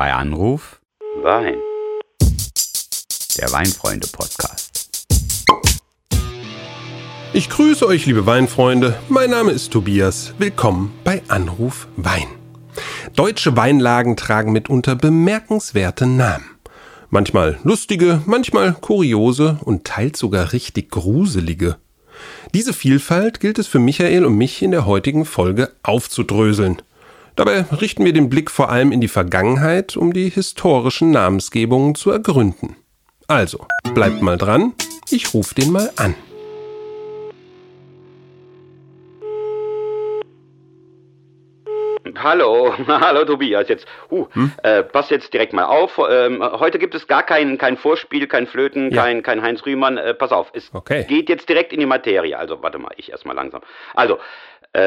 Bei 0.00 0.14
Anruf 0.14 0.80
Wein. 1.22 1.56
Der 3.36 3.52
Weinfreunde-Podcast. 3.52 5.04
Ich 7.34 7.50
grüße 7.50 7.86
euch, 7.86 8.06
liebe 8.06 8.24
Weinfreunde. 8.24 8.98
Mein 9.10 9.28
Name 9.28 9.50
ist 9.50 9.72
Tobias. 9.72 10.32
Willkommen 10.38 10.98
bei 11.04 11.20
Anruf 11.28 11.86
Wein. 11.98 12.28
Deutsche 13.14 13.58
Weinlagen 13.58 14.16
tragen 14.16 14.52
mitunter 14.52 14.96
bemerkenswerte 14.96 16.06
Namen. 16.06 16.46
Manchmal 17.10 17.58
lustige, 17.62 18.22
manchmal 18.24 18.72
kuriose 18.72 19.60
und 19.62 19.84
teils 19.84 20.18
sogar 20.18 20.54
richtig 20.54 20.90
gruselige. 20.90 21.76
Diese 22.54 22.72
Vielfalt 22.72 23.38
gilt 23.38 23.58
es 23.58 23.66
für 23.66 23.80
Michael 23.80 24.24
und 24.24 24.38
mich 24.38 24.62
in 24.62 24.70
der 24.70 24.86
heutigen 24.86 25.26
Folge 25.26 25.72
aufzudröseln. 25.82 26.80
Dabei 27.36 27.62
richten 27.62 28.04
wir 28.04 28.12
den 28.12 28.28
Blick 28.28 28.50
vor 28.50 28.70
allem 28.70 28.92
in 28.92 29.00
die 29.00 29.08
Vergangenheit, 29.08 29.96
um 29.96 30.12
die 30.12 30.28
historischen 30.28 31.10
Namensgebungen 31.10 31.94
zu 31.94 32.10
ergründen. 32.10 32.76
Also, 33.28 33.66
bleibt 33.94 34.22
mal 34.22 34.36
dran, 34.36 34.74
ich 35.10 35.32
rufe 35.32 35.54
den 35.54 35.70
mal 35.70 35.90
an. 35.96 36.14
Hallo, 42.22 42.74
hallo 42.88 43.24
Tobias. 43.24 43.68
Jetzt, 43.68 43.86
uh, 44.10 44.26
hm? 44.32 44.52
äh, 44.62 44.82
pass 44.82 45.10
jetzt 45.10 45.32
direkt 45.32 45.52
mal 45.52 45.64
auf. 45.64 46.00
Ähm, 46.08 46.42
heute 46.42 46.78
gibt 46.78 46.94
es 46.94 47.06
gar 47.06 47.22
kein, 47.22 47.56
kein 47.56 47.76
Vorspiel, 47.76 48.26
kein 48.26 48.46
Flöten, 48.46 48.90
ja. 48.90 49.02
kein, 49.02 49.22
kein 49.22 49.42
Heinz 49.42 49.64
Rühmann. 49.64 49.96
Äh, 49.96 50.14
pass 50.14 50.32
auf, 50.32 50.50
es 50.52 50.70
okay. 50.74 51.04
geht 51.08 51.28
jetzt 51.28 51.48
direkt 51.48 51.72
in 51.72 51.80
die 51.80 51.86
Materie. 51.86 52.36
Also, 52.36 52.62
warte 52.62 52.78
mal, 52.78 52.92
ich 52.96 53.10
erstmal 53.10 53.36
langsam. 53.36 53.62
Also, 53.94 54.18
äh, 54.72 54.80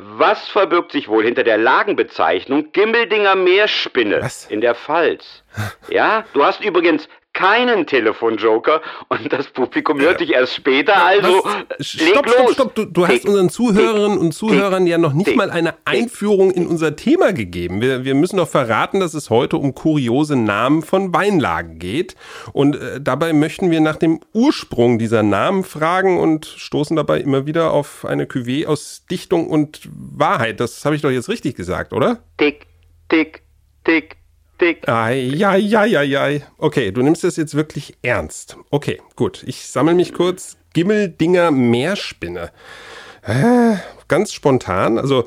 was 0.00 0.48
verbirgt 0.48 0.92
sich 0.92 1.08
wohl 1.08 1.24
hinter 1.24 1.42
der 1.42 1.58
Lagenbezeichnung 1.58 2.70
Gimmeldinger 2.72 3.34
Meerspinne 3.34 4.20
was? 4.22 4.46
in 4.46 4.60
der 4.60 4.74
Pfalz? 4.74 5.42
Ja, 5.88 6.24
du 6.34 6.44
hast 6.44 6.60
übrigens 6.60 7.08
keinen 7.32 7.86
Telefonjoker 7.86 8.82
und 9.08 9.32
das 9.32 9.46
Publikum 9.48 10.00
hört 10.00 10.20
dich 10.20 10.32
erst 10.32 10.54
später, 10.54 11.04
also 11.04 11.42
Was? 11.44 11.86
stopp, 11.86 12.28
stopp, 12.28 12.50
stopp, 12.52 12.74
du, 12.74 12.84
du 12.84 13.06
hast 13.06 13.24
unseren 13.24 13.50
Zuhörerinnen 13.50 14.18
und 14.18 14.32
Zuhörern 14.32 14.86
ja 14.86 14.98
noch 14.98 15.12
nicht 15.12 15.36
mal 15.36 15.50
eine 15.50 15.74
Einführung 15.84 16.50
in 16.50 16.66
unser 16.66 16.96
Thema 16.96 17.32
gegeben. 17.32 17.80
Wir, 17.80 18.04
wir 18.04 18.14
müssen 18.14 18.36
doch 18.36 18.48
verraten, 18.48 19.00
dass 19.00 19.14
es 19.14 19.30
heute 19.30 19.56
um 19.56 19.74
kuriose 19.74 20.36
Namen 20.36 20.82
von 20.82 21.14
Weinlagen 21.14 21.78
geht 21.78 22.16
und 22.52 22.76
äh, 22.76 23.00
dabei 23.00 23.32
möchten 23.32 23.70
wir 23.70 23.80
nach 23.80 23.96
dem 23.96 24.20
Ursprung 24.32 24.98
dieser 24.98 25.22
Namen 25.22 25.64
fragen 25.64 26.18
und 26.18 26.46
stoßen 26.46 26.96
dabei 26.96 27.20
immer 27.20 27.46
wieder 27.46 27.72
auf 27.72 28.04
eine 28.04 28.24
Cuvée 28.24 28.66
aus 28.66 29.06
Dichtung 29.10 29.48
und 29.48 29.88
Wahrheit. 29.92 30.60
Das 30.60 30.84
habe 30.84 30.96
ich 30.96 31.02
doch 31.02 31.10
jetzt 31.10 31.28
richtig 31.28 31.54
gesagt, 31.54 31.92
oder? 31.92 32.18
Tick, 32.38 32.66
tick, 33.08 33.42
tick, 33.84 34.16
dick. 34.60 34.88
Eieieiei. 34.88 36.42
Okay, 36.58 36.92
du 36.92 37.02
nimmst 37.02 37.24
das 37.24 37.36
jetzt 37.36 37.54
wirklich 37.54 37.94
ernst. 38.02 38.56
Okay, 38.70 39.00
gut. 39.16 39.42
Ich 39.46 39.66
sammle 39.66 39.94
mich 39.94 40.12
kurz. 40.12 40.56
Gimmeldinger 40.72 41.50
Meerspinne. 41.50 42.50
Äh, 43.22 43.76
ganz 44.08 44.32
spontan. 44.32 44.98
Also 44.98 45.26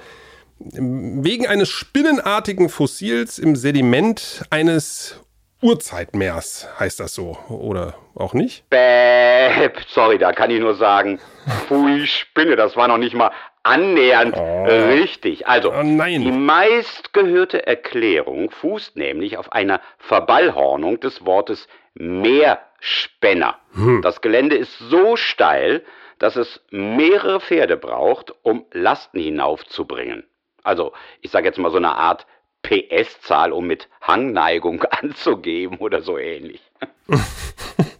wegen 0.60 1.48
eines 1.48 1.70
spinnenartigen 1.70 2.70
Fossils 2.70 3.38
im 3.40 3.56
Sediment 3.56 4.44
eines 4.50 5.20
Urzeitmeers 5.62 6.68
heißt 6.80 7.00
das 7.00 7.14
so, 7.14 7.38
oder 7.50 7.96
auch 8.16 8.34
nicht? 8.34 8.70
Bäh, 8.70 9.70
sorry, 9.88 10.18
da 10.18 10.34
kann 10.34 10.52
ich 10.52 10.60
nur 10.60 10.76
sagen, 10.76 11.20
pfui 11.68 12.06
Spinne, 12.06 12.56
das 12.56 12.76
war 12.76 12.88
noch 12.88 12.98
nicht 12.98 13.16
mal 13.16 13.32
annähernd 13.64 14.36
oh. 14.38 14.66
richtig. 14.66 15.48
Also, 15.48 15.74
oh 15.74 15.82
die 15.84 16.32
meistgehörte 16.32 17.66
Erklärung 17.66 18.52
fußt 18.52 18.96
nämlich 18.98 19.38
auf 19.38 19.52
einer 19.52 19.82
Verballhornung 19.98 21.00
des 21.00 21.26
Wortes 21.26 21.68
Meerspänner. 21.96 23.58
Hm. 23.74 24.02
Das 24.02 24.22
Gelände 24.22 24.56
ist 24.56 24.78
so 24.78 25.16
steil, 25.16 25.84
dass 26.20 26.36
es 26.36 26.62
mehrere 26.70 27.40
Pferde 27.40 27.78
braucht, 27.78 28.34
um 28.44 28.66
Lasten 28.72 29.20
hinaufzubringen. 29.20 30.24
Also, 30.64 30.94
ich 31.22 31.32
sage 31.32 31.48
jetzt 31.48 31.58
mal 31.58 31.72
so 31.72 31.78
eine 31.78 31.96
Art 31.96 32.26
PS-Zahl, 32.64 33.52
um 33.52 33.68
mit 33.68 33.90
Hangneigung 34.02 34.84
anzugeben 34.90 35.78
oder 35.78 36.02
so 36.02 36.18
ähnlich. 36.18 36.62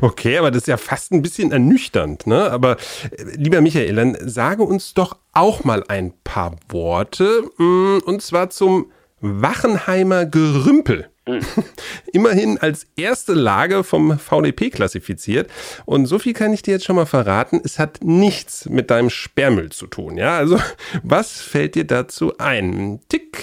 Okay, 0.00 0.38
aber 0.38 0.50
das 0.50 0.62
ist 0.62 0.68
ja 0.68 0.76
fast 0.76 1.12
ein 1.12 1.22
bisschen 1.22 1.52
ernüchternd, 1.52 2.26
ne? 2.26 2.50
Aber 2.50 2.76
äh, 3.10 3.24
lieber 3.36 3.60
Michael, 3.60 3.94
dann 3.94 4.16
sage 4.20 4.62
uns 4.62 4.94
doch 4.94 5.16
auch 5.32 5.64
mal 5.64 5.84
ein 5.88 6.12
paar 6.24 6.56
Worte, 6.68 7.44
mm, 7.58 7.98
und 8.04 8.22
zwar 8.22 8.50
zum 8.50 8.90
Wachenheimer 9.20 10.26
Gerümpel. 10.26 11.08
Mhm. 11.26 11.40
Immerhin 12.12 12.58
als 12.58 12.86
erste 12.96 13.32
Lage 13.32 13.84
vom 13.84 14.18
VDP 14.18 14.70
klassifiziert. 14.70 15.50
Und 15.84 16.06
so 16.06 16.18
viel 16.18 16.32
kann 16.32 16.52
ich 16.52 16.62
dir 16.62 16.72
jetzt 16.72 16.84
schon 16.84 16.96
mal 16.96 17.06
verraten. 17.06 17.60
Es 17.64 17.78
hat 17.78 18.00
nichts 18.02 18.68
mit 18.68 18.90
deinem 18.90 19.10
Sperrmüll 19.10 19.70
zu 19.70 19.86
tun. 19.86 20.16
Ja, 20.16 20.36
also 20.36 20.58
was 21.02 21.40
fällt 21.40 21.76
dir 21.76 21.84
dazu 21.84 22.36
ein? 22.38 23.00
Tick, 23.08 23.38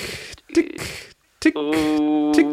tick, 0.53 0.81
tick, 1.40 1.56
tick. 2.34 2.47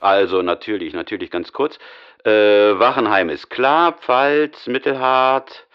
Also 0.00 0.42
natürlich, 0.42 0.92
natürlich 0.92 1.30
ganz 1.30 1.52
kurz. 1.52 1.78
Äh, 2.24 2.78
Wachenheim 2.78 3.28
ist 3.30 3.50
klar, 3.50 3.92
Pfalz, 3.92 4.66
Mittelhart. 4.66 5.66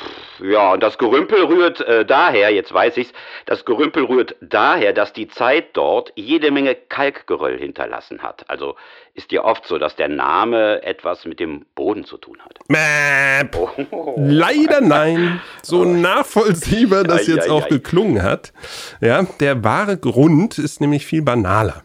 Pff, 0.00 0.22
ja, 0.42 0.72
und 0.72 0.82
das 0.82 0.98
Gerümpel 0.98 1.44
rührt 1.44 1.80
äh, 1.82 2.04
daher, 2.04 2.50
jetzt 2.50 2.72
weiß 2.72 2.96
ich's, 2.96 3.12
das 3.46 3.64
Gerümpel 3.64 4.04
rührt 4.04 4.34
daher, 4.40 4.92
dass 4.92 5.12
die 5.12 5.28
Zeit 5.28 5.76
dort 5.76 6.12
jede 6.16 6.50
Menge 6.50 6.74
Kalkgeröll 6.74 7.58
hinterlassen 7.58 8.22
hat. 8.22 8.48
Also 8.48 8.74
ist 9.14 9.30
ja 9.30 9.44
oft 9.44 9.66
so, 9.66 9.78
dass 9.78 9.94
der 9.94 10.08
Name 10.08 10.82
etwas 10.82 11.26
mit 11.26 11.38
dem 11.38 11.66
Boden 11.74 12.04
zu 12.04 12.16
tun 12.16 12.38
hat. 12.40 12.58
Mäp. 12.68 13.56
Oh. 13.90 14.14
Leider 14.16 14.80
nein. 14.80 15.40
So 15.62 15.84
nachvollziehbar 15.84 17.04
das 17.04 17.26
jetzt 17.26 17.48
auch 17.50 17.68
geklungen 17.68 18.22
hat. 18.22 18.52
Ja, 19.00 19.22
der 19.40 19.62
wahre 19.62 19.98
Grund 19.98 20.58
ist 20.58 20.80
nämlich 20.80 21.06
viel 21.06 21.22
banaler. 21.22 21.84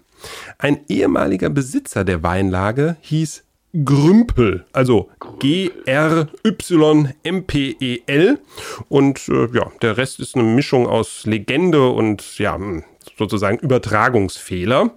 Ein 0.57 0.83
ehemaliger 0.87 1.49
Besitzer 1.49 2.03
der 2.03 2.23
Weinlage 2.23 2.97
hieß 3.01 3.46
Grümpel, 3.83 4.65
also 4.73 5.09
G-R-Y-M-P-E-L. 5.39 6.29
Und 8.89 9.29
äh, 9.29 9.47
ja, 9.53 9.71
der 9.81 9.97
Rest 9.97 10.19
ist 10.19 10.35
eine 10.35 10.43
Mischung 10.43 10.87
aus 10.87 11.25
Legende 11.25 11.89
und 11.89 12.37
ja, 12.37 12.57
sozusagen 13.17 13.57
Übertragungsfehler. 13.59 14.91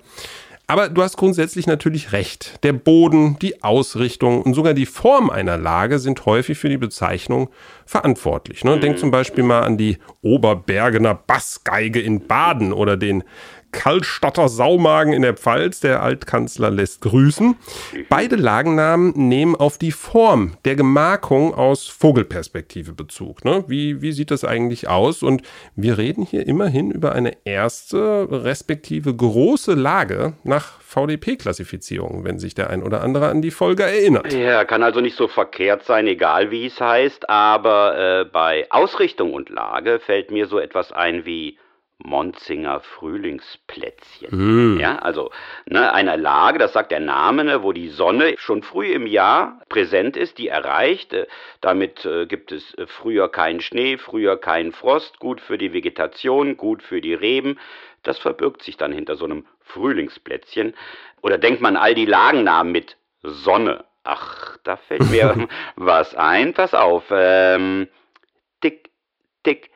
Aber 0.71 0.89
du 0.89 1.03
hast 1.03 1.17
grundsätzlich 1.17 1.67
natürlich 1.67 2.13
recht. 2.13 2.63
Der 2.63 2.73
Boden, 2.73 3.37
die 3.43 3.65
Ausrichtung 3.65 4.43
und 4.43 4.55
sogar 4.55 4.73
die 4.73 4.87
Form 4.87 5.29
einer 5.29 5.59
Lage 5.59 5.99
sind 5.99 6.27
häufig 6.27 6.59
für 6.59 6.69
die 6.69 6.79
Bezeichnung 6.79 7.49
verantwortlich. 7.87 8.63
Ne? 8.63 8.79
Denk 8.79 9.01
zum 9.01 9.11
Beispiel 9.11 9.43
mal 9.43 9.65
an 9.65 9.79
die 9.79 9.99
Oberbergener 10.23 11.17
Bassgeige 11.17 12.01
in 12.01 12.25
Baden 12.25 12.73
oder 12.73 12.97
den 12.97 13.25
Kallstatter 13.73 14.49
Saumagen 14.49 15.13
in 15.13 15.23
der 15.23 15.35
Pfalz. 15.35 15.81
Der 15.81 16.03
Altkanzler 16.03 16.71
lässt 16.71 17.03
grüßen. 17.03 17.57
Beide 18.09 18.37
Lagennamen 18.37 19.13
nehmen 19.17 19.57
auf 19.57 19.79
die 19.79 19.93
Form 19.93 20.57
der 20.65 20.77
Gemarkung 20.77 21.55
aus 21.55 21.89
Vogelperspektive 21.89 22.93
Bezug. 22.93 23.45
Ne? 23.45 23.65
Wie, 23.69 24.03
wie 24.03 24.13
sieht 24.13 24.31
das 24.31 24.45
eigentlich 24.45 24.89
aus? 24.89 25.23
Und 25.23 25.43
wir 25.77 25.99
reden 25.99 26.25
hier 26.25 26.47
immerhin 26.47 26.91
über 26.91 27.13
eine 27.13 27.33
erste, 27.45 28.29
respektive 28.31 29.15
große 29.15 29.75
Lage 29.75 30.35
nach 30.43 30.81
VDP-Klassifizierung, 30.81 32.25
wenn 32.25 32.39
sich 32.39 32.55
der 32.55 32.71
ein 32.71 32.83
oder 32.83 33.03
andere 33.03 33.29
an 33.29 33.43
die 33.43 33.53
Folge 33.53 33.85
erinnert. 33.85 34.33
Ja, 34.33 34.65
kann 34.65 34.83
also 34.83 35.01
nicht 35.01 35.17
so 35.17 35.29
verkehrt 35.29 35.85
sein, 35.85 36.07
egal 36.07 36.51
wie 36.51 36.67
es 36.67 36.81
heißt, 36.81 37.31
aber 37.31 38.23
äh, 38.23 38.25
bei 38.25 38.67
Ausrichtung 38.71 39.33
und 39.33 39.49
Lage 39.51 40.01
fällt 40.01 40.31
mir 40.33 40.47
so 40.47 40.59
etwas 40.59 40.91
ein 40.91 41.25
wie 41.25 41.57
Monzinger 42.03 42.81
Frühlingsplätzchen. 42.81 44.77
Mm. 44.77 44.81
Ja, 44.81 44.99
also 44.99 45.31
ne, 45.67 45.93
einer 45.93 46.17
Lage, 46.17 46.59
das 46.59 46.73
sagt 46.73 46.91
der 46.91 47.01
Name, 47.01 47.45
ne, 47.45 47.63
wo 47.63 47.73
die 47.73 47.89
Sonne 47.89 48.35
schon 48.39 48.63
früh 48.63 48.93
im 48.93 49.07
Jahr 49.07 49.61
präsent 49.69 50.17
ist, 50.17 50.39
die 50.39 50.49
erreicht. 50.49 51.13
Äh, 51.13 51.27
damit 51.61 52.05
äh, 52.05 52.27
gibt 52.27 52.53
es 52.53 52.75
äh, 52.75 52.87
früher 52.87 53.31
keinen 53.31 53.61
Schnee, 53.61 53.99
früher 53.99 54.37
keinen 54.37 54.73
Frost, 54.73 55.19
gut 55.19 55.41
für 55.41 55.59
die 55.59 55.73
Vegetation, 55.73 56.57
gut 56.57 56.83
für 56.83 57.01
die 57.01 57.15
Reben. 57.15 57.59
Das 58.03 58.19
verbirgt 58.19 58.63
sich 58.63 58.77
dann 58.77 58.93
hinter 58.93 59.17
so 59.17 59.25
einem 59.25 59.47
Frühlingsplätzchen. 59.61 60.75
Oder 61.23 61.39
denkt 61.39 61.61
man 61.61 61.77
all 61.77 61.95
die 61.95 62.07
Lagennamen 62.07 62.73
mit 62.73 62.97
Sonne. 63.23 63.85
Ach, 64.05 64.57
da 64.65 64.77
fällt 64.77 65.11
mir 65.11 65.49
was 65.77 66.15
ein. 66.15 66.55
Pass 66.55 66.75
auf. 66.75 67.05
Ähm, 67.11 67.89
tick, 68.61 68.91
tick, 69.43 69.70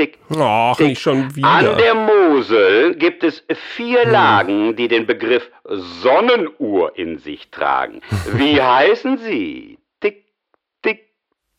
dick. 0.00 0.18
Ach, 0.36 0.76
dick. 0.76 0.88
nicht 0.88 1.00
schon 1.00 1.34
wieder. 1.36 1.48
An 1.48 1.76
der 1.76 1.94
Mosel 1.94 2.94
gibt 2.94 3.22
es 3.22 3.44
vier 3.76 4.02
hm. 4.04 4.10
Lagen, 4.10 4.76
die 4.76 4.88
den 4.88 5.06
Begriff 5.06 5.50
Sonnenuhr 5.64 6.96
in 6.98 7.18
sich 7.18 7.50
tragen. 7.50 8.00
Wie 8.32 8.60
heißen 8.62 9.18
sie? 9.18 9.78
Tick, 10.00 10.24
tick, 10.82 11.10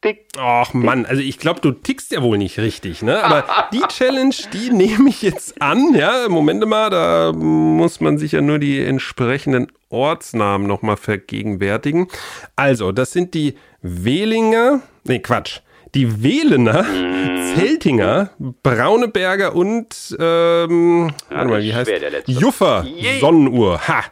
tick. 0.02 0.28
Ach 0.38 0.74
Mann, 0.74 1.06
also 1.06 1.22
ich 1.22 1.38
glaube, 1.38 1.62
du 1.62 1.72
tickst 1.72 2.12
ja 2.12 2.22
wohl 2.22 2.38
nicht 2.38 2.58
richtig, 2.58 3.04
ne? 3.04 3.24
Aber 3.24 3.46
die 3.72 3.82
Challenge, 3.88 4.36
die 4.54 4.72
nehme 4.72 5.10
ich 5.10 5.22
jetzt 5.22 5.62
an, 5.62 5.94
ja? 5.94 6.28
Moment 6.28 6.66
mal, 6.68 6.90
da 6.90 7.32
muss 7.34 8.02
man 8.02 8.18
sich 8.18 8.34
ja 8.34 8.42
nur 8.42 8.60
die 8.60 8.84
entsprechenden 8.84 9.68
Ortsnamen 9.90 10.68
nochmal 10.68 10.98
vergegenwärtigen. 10.98 12.08
Also, 12.56 12.92
das 12.92 13.12
sind 13.12 13.34
die 13.34 13.56
Wehlinger, 13.82 14.82
nee, 15.04 15.20
Quatsch. 15.20 15.60
Die 15.94 16.24
Wählener, 16.24 16.84
mhm. 16.84 17.56
Zeltinger, 17.56 18.30
Brauneberger 18.64 19.56
und 19.56 20.16
ähm, 20.20 21.14
ja, 21.30 21.36
warte 21.36 21.50
mal, 21.50 21.62
wie 21.62 21.74
heißt 21.74 21.92
Juffer 22.28 22.86
Sonnenuhr. 23.20 23.88
Ha! 23.88 24.04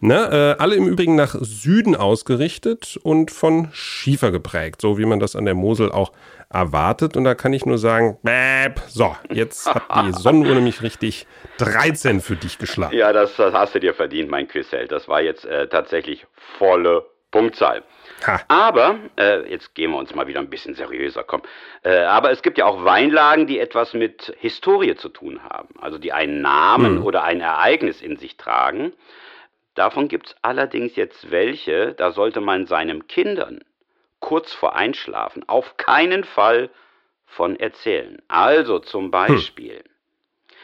Ne, 0.00 0.54
äh, 0.58 0.62
alle 0.62 0.74
im 0.74 0.86
Übrigen 0.86 1.16
nach 1.16 1.34
Süden 1.40 1.96
ausgerichtet 1.96 2.98
und 3.02 3.30
von 3.30 3.68
Schiefer 3.72 4.30
geprägt, 4.30 4.82
so 4.82 4.98
wie 4.98 5.06
man 5.06 5.20
das 5.20 5.34
an 5.34 5.46
der 5.46 5.54
Mosel 5.54 5.90
auch 5.90 6.12
erwartet. 6.50 7.16
Und 7.16 7.24
da 7.24 7.34
kann 7.34 7.54
ich 7.54 7.64
nur 7.64 7.78
sagen, 7.78 8.18
bäb, 8.22 8.78
so, 8.88 9.16
jetzt 9.32 9.66
hat 9.66 10.06
die 10.06 10.12
Sonnenuhr 10.20 10.54
nämlich 10.54 10.82
richtig 10.82 11.26
13 11.58 12.20
für 12.20 12.36
dich 12.36 12.58
geschlagen. 12.58 12.96
Ja, 12.96 13.12
das, 13.14 13.36
das 13.36 13.54
hast 13.54 13.74
du 13.74 13.80
dir 13.80 13.94
verdient, 13.94 14.30
mein 14.30 14.46
Quizheld. 14.46 14.92
Das 14.92 15.08
war 15.08 15.22
jetzt 15.22 15.46
äh, 15.46 15.66
tatsächlich 15.66 16.26
volle 16.58 17.06
Punktzahl. 17.30 17.82
Ha. 18.26 18.40
Aber, 18.48 18.98
äh, 19.18 19.50
jetzt 19.50 19.74
gehen 19.74 19.90
wir 19.90 19.98
uns 19.98 20.14
mal 20.14 20.26
wieder 20.26 20.40
ein 20.40 20.50
bisschen 20.50 20.74
seriöser, 20.74 21.22
komm. 21.22 21.42
Äh, 21.82 21.98
aber 21.98 22.30
es 22.30 22.42
gibt 22.42 22.58
ja 22.58 22.64
auch 22.66 22.84
Weinlagen, 22.84 23.46
die 23.46 23.58
etwas 23.58 23.94
mit 23.94 24.34
Historie 24.38 24.94
zu 24.94 25.08
tun 25.08 25.42
haben. 25.42 25.74
Also 25.80 25.98
die 25.98 26.12
einen 26.12 26.40
Namen 26.40 27.00
mhm. 27.00 27.04
oder 27.04 27.24
ein 27.24 27.40
Ereignis 27.40 28.00
in 28.00 28.16
sich 28.16 28.36
tragen. 28.36 28.92
Davon 29.74 30.08
gibt 30.08 30.28
es 30.28 30.36
allerdings 30.40 30.96
jetzt 30.96 31.30
welche, 31.30 31.92
da 31.92 32.10
sollte 32.10 32.40
man 32.40 32.66
seinen 32.66 33.06
Kindern 33.08 33.60
kurz 34.20 34.52
vor 34.52 34.74
Einschlafen 34.74 35.46
auf 35.48 35.76
keinen 35.76 36.24
Fall 36.24 36.70
von 37.26 37.60
erzählen. 37.60 38.22
Also 38.28 38.78
zum 38.78 39.04
hm. 39.04 39.10
Beispiel, 39.10 39.76
hm. 39.76 40.56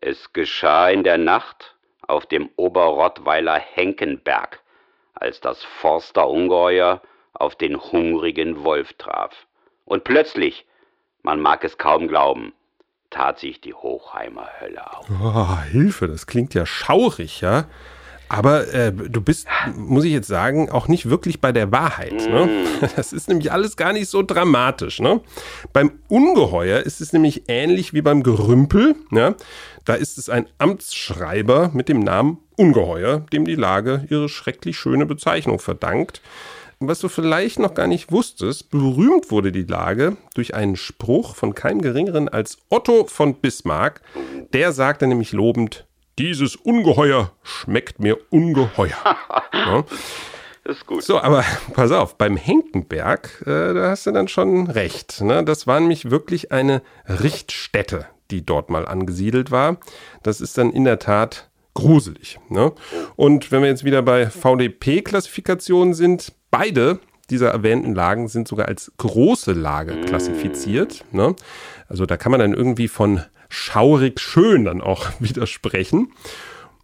es 0.00 0.32
geschah 0.32 0.88
in 0.88 1.04
der 1.04 1.18
Nacht 1.18 1.74
auf 2.06 2.26
dem 2.26 2.50
Oberrottweiler 2.56 3.58
Henkenberg, 3.58 4.60
als 5.24 5.40
das 5.40 5.64
Forsterungeheuer 5.80 7.00
auf 7.32 7.56
den 7.56 7.80
hungrigen 7.80 8.62
Wolf 8.62 8.92
traf. 8.98 9.46
Und 9.86 10.04
plötzlich, 10.04 10.66
man 11.22 11.40
mag 11.40 11.64
es 11.64 11.78
kaum 11.78 12.08
glauben, 12.08 12.52
tat 13.08 13.38
sich 13.38 13.58
die 13.62 13.72
Hochheimer 13.72 14.46
Hölle 14.60 14.86
auf. 14.94 15.08
Oh, 15.08 15.62
Hilfe, 15.62 16.08
das 16.08 16.26
klingt 16.26 16.52
ja 16.52 16.66
schaurig, 16.66 17.40
ja? 17.40 17.64
Aber 18.28 18.72
äh, 18.72 18.92
du 18.92 19.20
bist, 19.20 19.46
muss 19.76 20.04
ich 20.04 20.12
jetzt 20.12 20.28
sagen, 20.28 20.70
auch 20.70 20.88
nicht 20.88 21.08
wirklich 21.08 21.40
bei 21.40 21.52
der 21.52 21.72
Wahrheit. 21.72 22.14
Ne? 22.14 22.46
Mm. 22.46 22.88
Das 22.96 23.12
ist 23.12 23.28
nämlich 23.28 23.52
alles 23.52 23.76
gar 23.76 23.92
nicht 23.92 24.08
so 24.08 24.22
dramatisch. 24.22 25.00
Ne? 25.00 25.20
Beim 25.72 25.92
Ungeheuer 26.08 26.80
ist 26.80 27.00
es 27.00 27.12
nämlich 27.12 27.44
ähnlich 27.48 27.94
wie 27.94 28.02
beim 28.02 28.22
Gerümpel. 28.22 28.96
Ja? 29.10 29.34
Da 29.84 29.94
ist 29.94 30.18
es 30.18 30.28
ein 30.28 30.46
Amtsschreiber 30.58 31.70
mit 31.72 31.88
dem 31.88 32.00
Namen 32.00 32.38
Ungeheuer, 32.56 33.20
dem 33.32 33.44
die 33.44 33.54
Lage 33.54 34.06
ihre 34.10 34.28
schrecklich 34.28 34.76
schöne 34.76 35.06
Bezeichnung 35.06 35.58
verdankt. 35.58 36.20
Was 36.80 37.00
du 37.00 37.08
vielleicht 37.08 37.58
noch 37.58 37.74
gar 37.74 37.86
nicht 37.86 38.10
wusstest, 38.10 38.70
berühmt 38.70 39.30
wurde 39.30 39.52
die 39.52 39.62
Lage 39.62 40.16
durch 40.34 40.54
einen 40.54 40.76
Spruch 40.76 41.34
von 41.36 41.54
keinem 41.54 41.80
Geringeren 41.80 42.28
als 42.28 42.58
Otto 42.68 43.06
von 43.06 43.34
Bismarck. 43.36 44.02
Der 44.52 44.72
sagte 44.72 45.06
nämlich 45.06 45.32
lobend, 45.32 45.86
dieses 46.18 46.56
Ungeheuer 46.56 47.32
schmeckt 47.42 48.00
mir 48.00 48.18
ungeheuer. 48.30 48.96
ja. 49.52 49.84
Das 50.64 50.78
ist 50.78 50.86
gut. 50.86 51.02
So, 51.02 51.20
aber 51.20 51.44
pass 51.74 51.90
auf, 51.92 52.16
beim 52.16 52.36
Henkenberg, 52.36 53.42
äh, 53.46 53.74
da 53.74 53.90
hast 53.90 54.06
du 54.06 54.12
dann 54.12 54.28
schon 54.28 54.66
recht. 54.68 55.20
Ne? 55.20 55.44
Das 55.44 55.66
war 55.66 55.78
nämlich 55.78 56.10
wirklich 56.10 56.52
eine 56.52 56.82
Richtstätte, 57.06 58.06
die 58.30 58.46
dort 58.46 58.70
mal 58.70 58.86
angesiedelt 58.86 59.50
war. 59.50 59.76
Das 60.22 60.40
ist 60.40 60.56
dann 60.56 60.72
in 60.72 60.84
der 60.84 60.98
Tat 60.98 61.50
gruselig. 61.74 62.38
Ne? 62.48 62.72
Und 63.16 63.52
wenn 63.52 63.60
wir 63.60 63.68
jetzt 63.68 63.84
wieder 63.84 64.00
bei 64.00 64.30
VDP-Klassifikationen 64.30 65.92
sind, 65.92 66.32
beide 66.50 66.98
dieser 67.30 67.50
erwähnten 67.50 67.94
Lagen 67.94 68.28
sind 68.28 68.48
sogar 68.48 68.68
als 68.68 68.92
große 68.96 69.52
Lage 69.52 70.00
klassifiziert. 70.02 71.04
Ne? 71.12 71.34
Also 71.88 72.06
da 72.06 72.16
kann 72.16 72.30
man 72.30 72.40
dann 72.40 72.54
irgendwie 72.54 72.88
von 72.88 73.22
schaurig 73.54 74.20
schön 74.20 74.64
dann 74.64 74.80
auch 74.80 75.06
widersprechen. 75.20 76.12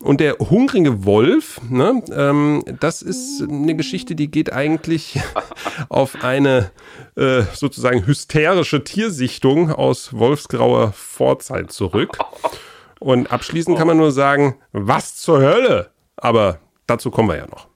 Und 0.02 0.20
der 0.20 0.38
hungrige 0.38 1.05
Wolf, 1.05 1.61
ne, 1.69 2.02
ähm, 2.11 2.64
das 2.81 3.02
ist 3.02 3.43
eine 3.43 3.76
Geschichte, 3.76 4.14
die 4.14 4.31
geht 4.31 4.50
eigentlich 4.50 5.20
auf 5.90 6.25
eine 6.25 6.70
äh, 7.17 7.43
sozusagen 7.52 8.06
hysterische 8.06 8.82
Tiersichtung 8.82 9.70
aus 9.70 10.14
Wolfsgrauer 10.17 10.93
Vorzeit 10.93 11.70
zurück. 11.70 12.17
Und 12.99 13.31
abschließend 13.31 13.76
kann 13.76 13.87
man 13.87 13.99
nur 13.99 14.11
sagen, 14.11 14.58
was 14.72 15.17
zur 15.17 15.40
Hölle? 15.40 15.90
Aber 16.17 16.61
dazu 16.87 17.11
kommen 17.11 17.28
wir 17.28 17.37
ja 17.37 17.46
noch. 17.46 17.69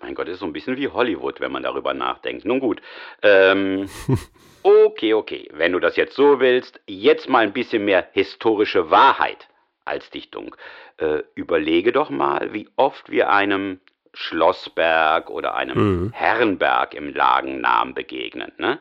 Mein 0.00 0.14
Gott, 0.14 0.28
ist 0.28 0.40
so 0.40 0.46
ein 0.46 0.52
bisschen 0.52 0.76
wie 0.76 0.88
Hollywood, 0.88 1.40
wenn 1.40 1.52
man 1.52 1.62
darüber 1.62 1.94
nachdenkt. 1.94 2.44
Nun 2.44 2.58
gut. 2.58 2.80
Ähm, 3.22 3.88
Okay, 4.62 5.14
okay, 5.14 5.48
wenn 5.52 5.72
du 5.72 5.78
das 5.78 5.96
jetzt 5.96 6.14
so 6.14 6.40
willst, 6.40 6.80
jetzt 6.86 7.28
mal 7.28 7.44
ein 7.44 7.52
bisschen 7.52 7.84
mehr 7.84 8.06
historische 8.12 8.90
Wahrheit 8.90 9.48
als 9.84 10.10
Dichtung. 10.10 10.54
Äh, 10.98 11.22
überlege 11.34 11.92
doch 11.92 12.10
mal, 12.10 12.52
wie 12.52 12.68
oft 12.76 13.10
wir 13.10 13.30
einem 13.30 13.80
Schlossberg 14.12 15.30
oder 15.30 15.54
einem 15.54 15.78
mhm. 15.78 16.12
Herrenberg 16.12 16.94
im 16.94 17.14
Lagennamen 17.14 17.94
begegnen. 17.94 18.52
Ne? 18.58 18.78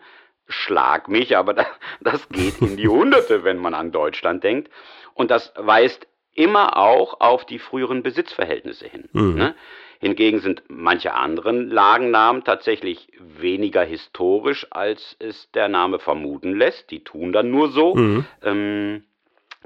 Schlag 0.48 1.08
mich, 1.08 1.38
aber 1.38 1.54
das, 1.54 1.68
das 2.02 2.30
geht 2.30 2.62
in 2.62 2.78
die 2.78 2.88
Hunderte, 2.88 3.44
wenn 3.44 3.58
man 3.58 3.74
an 3.74 3.92
Deutschland 3.92 4.44
denkt. 4.44 4.70
Und 5.14 5.32
das 5.32 5.54
weist 5.56 6.08
immer 6.34 6.78
auch 6.78 7.20
auf 7.20 7.46
die 7.46 7.60
früheren 7.60 8.04
Besitzverhältnisse 8.04 8.88
hin. 8.88 9.10
Mhm. 9.12 9.36
Ne? 9.36 9.56
Hingegen 10.00 10.40
sind 10.40 10.64
manche 10.70 11.14
anderen 11.14 11.70
Lagennamen 11.70 12.46
tatsächlich 12.46 13.12
weniger 13.20 13.84
historisch, 13.84 14.66
als 14.70 15.18
es 15.20 15.52
der 15.52 15.68
Name 15.68 16.00
vermuten 16.00 16.56
lässt. 16.56 16.90
Die 16.90 17.04
tun 17.04 17.34
dann 17.34 17.52
nur 17.52 17.72
so. 17.72 17.96
Mhm. 17.96 18.26
Ähm, 18.42 19.04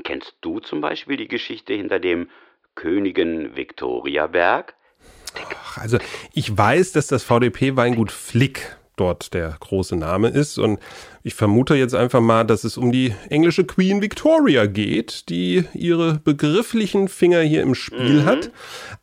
kennst 0.03 0.35
du 0.41 0.59
zum 0.59 0.81
Beispiel 0.81 1.17
die 1.17 1.27
Geschichte 1.27 1.73
hinter 1.73 1.99
dem 1.99 2.29
Königin 2.73 3.55
Viktoriaberg? 3.55 4.73
Also 5.75 5.99
ich 6.33 6.55
weiß, 6.55 6.93
dass 6.93 7.07
das 7.07 7.23
VDP-Weingut 7.23 8.11
Flick 8.11 8.75
dort 8.95 9.33
der 9.33 9.55
große 9.59 9.95
Name 9.95 10.29
ist. 10.29 10.57
Und 10.57 10.79
ich 11.23 11.35
vermute 11.35 11.75
jetzt 11.75 11.95
einfach 11.95 12.19
mal, 12.19 12.43
dass 12.43 12.65
es 12.65 12.77
um 12.77 12.91
die 12.91 13.15
englische 13.29 13.63
Queen 13.63 14.01
Victoria 14.01 14.65
geht, 14.65 15.29
die 15.29 15.63
ihre 15.73 16.15
begrifflichen 16.15 17.07
Finger 17.07 17.39
hier 17.39 17.61
im 17.61 17.75
Spiel 17.75 18.21
mhm. 18.21 18.25
hat. 18.25 18.51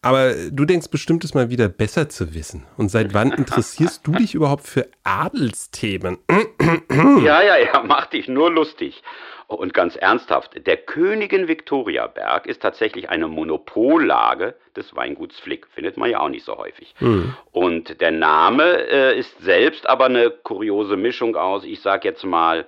Aber 0.02 0.34
du 0.50 0.66
denkst 0.66 0.88
bestimmt, 0.90 1.24
es 1.24 1.32
mal 1.32 1.48
wieder 1.48 1.68
besser 1.68 2.10
zu 2.10 2.34
wissen. 2.34 2.66
Und 2.76 2.90
seit 2.90 3.14
wann 3.14 3.32
interessierst 3.36 4.06
du 4.06 4.12
dich 4.12 4.34
überhaupt 4.34 4.66
für 4.66 4.86
Adelsthemen? 5.02 6.18
ja, 6.90 7.42
ja, 7.42 7.56
ja, 7.56 7.82
mach 7.86 8.06
dich 8.06 8.28
nur 8.28 8.50
lustig. 8.50 9.02
Und 9.50 9.74
ganz 9.74 9.96
ernsthaft, 9.96 10.64
der 10.64 10.76
Königin 10.76 11.48
Viktoriaberg 11.48 12.46
ist 12.46 12.62
tatsächlich 12.62 13.10
eine 13.10 13.26
Monopollage 13.26 14.54
des 14.76 14.94
Weinguts 14.94 15.40
Flick. 15.40 15.66
Findet 15.74 15.96
man 15.96 16.08
ja 16.08 16.20
auch 16.20 16.28
nicht 16.28 16.44
so 16.44 16.56
häufig. 16.56 16.94
Mhm. 17.00 17.34
Und 17.50 18.00
der 18.00 18.12
Name 18.12 18.62
äh, 18.62 19.18
ist 19.18 19.40
selbst 19.40 19.88
aber 19.88 20.04
eine 20.04 20.30
kuriose 20.30 20.96
Mischung 20.96 21.34
aus, 21.34 21.64
ich 21.64 21.80
sag 21.80 22.04
jetzt 22.10 22.24
mal, 22.24 22.66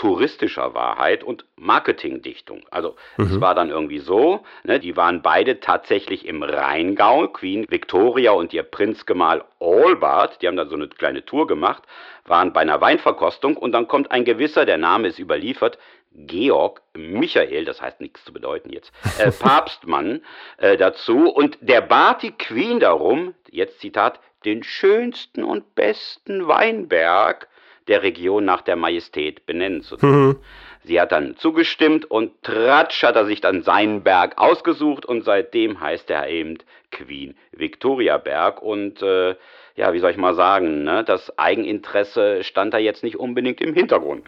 touristischer 0.00 0.72
Wahrheit 0.72 1.22
und 1.22 1.44
Marketingdichtung. 1.56 2.62
Also 2.70 2.96
mhm. 3.18 3.24
es 3.26 3.40
war 3.40 3.54
dann 3.54 3.68
irgendwie 3.68 3.98
so, 3.98 4.44
ne, 4.62 4.80
die 4.80 4.96
waren 4.96 5.20
beide 5.20 5.60
tatsächlich 5.60 6.26
im 6.26 6.42
Rheingau, 6.42 7.28
Queen 7.28 7.66
Victoria 7.68 8.30
und 8.30 8.54
ihr 8.54 8.62
Prinzgemahl 8.62 9.44
Albert, 9.60 10.40
die 10.40 10.48
haben 10.48 10.56
dann 10.56 10.70
so 10.70 10.76
eine 10.76 10.88
kleine 10.88 11.24
Tour 11.26 11.46
gemacht, 11.46 11.82
waren 12.24 12.54
bei 12.54 12.60
einer 12.60 12.80
Weinverkostung 12.80 13.58
und 13.58 13.72
dann 13.72 13.88
kommt 13.88 14.10
ein 14.10 14.24
gewisser, 14.24 14.64
der 14.64 14.78
Name 14.78 15.08
ist 15.08 15.18
überliefert, 15.18 15.78
Georg 16.12 16.80
Michael, 16.94 17.66
das 17.66 17.82
heißt 17.82 18.00
nichts 18.00 18.24
zu 18.24 18.32
bedeuten 18.32 18.70
jetzt, 18.70 18.92
äh, 19.18 19.30
Papstmann 19.38 20.22
äh, 20.56 20.78
dazu 20.78 21.30
und 21.30 21.58
der 21.60 21.82
bat 21.82 22.22
die 22.22 22.32
Queen 22.32 22.80
darum, 22.80 23.34
jetzt 23.50 23.80
Zitat, 23.80 24.18
den 24.46 24.62
schönsten 24.62 25.44
und 25.44 25.74
besten 25.74 26.48
Weinberg 26.48 27.48
der 27.88 28.02
Region 28.02 28.44
nach 28.44 28.62
der 28.62 28.76
Majestät 28.76 29.46
benennen 29.46 29.82
zu 29.82 29.96
tun. 29.96 30.26
Mhm. 30.26 30.36
Sie 30.82 31.00
hat 31.00 31.12
dann 31.12 31.36
zugestimmt 31.36 32.10
und 32.10 32.42
tratsch 32.42 33.02
hat 33.02 33.14
er 33.14 33.26
sich 33.26 33.40
dann 33.40 33.62
seinen 33.62 34.02
Berg 34.02 34.38
ausgesucht 34.38 35.04
und 35.04 35.24
seitdem 35.24 35.80
heißt 35.80 36.08
er 36.10 36.28
eben 36.28 36.58
Queen 36.90 37.36
Victoria 37.52 38.16
Berg 38.16 38.62
und 38.62 39.02
äh, 39.02 39.34
ja, 39.76 39.92
wie 39.92 39.98
soll 39.98 40.10
ich 40.10 40.16
mal 40.16 40.34
sagen, 40.34 40.84
ne? 40.84 41.04
das 41.04 41.38
Eigeninteresse 41.38 42.44
stand 42.44 42.74
da 42.74 42.78
jetzt 42.78 43.02
nicht 43.02 43.16
unbedingt 43.16 43.60
im 43.60 43.74
Hintergrund. 43.74 44.24